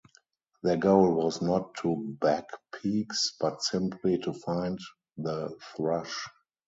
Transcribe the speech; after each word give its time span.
Their 0.63 0.77
goal 0.77 1.13
was 1.13 1.43
not 1.43 1.75
to 1.83 1.95
bag 2.19 2.45
peaks 2.73 3.35
but 3.39 3.61
simply 3.61 4.17
to 4.17 4.33
find 4.33 4.79
the 5.15 5.55
thrush. 5.77 6.27